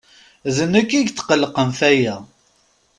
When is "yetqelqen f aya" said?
0.99-2.15